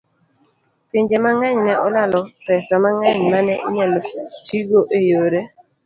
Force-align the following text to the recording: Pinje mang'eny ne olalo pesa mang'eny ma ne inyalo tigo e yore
Pinje 0.89 1.17
mang'eny 1.23 1.57
ne 1.65 1.73
olalo 1.85 2.19
pesa 2.45 2.75
mang'eny 2.83 3.21
ma 3.31 3.39
ne 3.47 3.53
inyalo 3.67 3.99
tigo 4.47 4.79
e 4.97 4.99
yore 5.09 5.41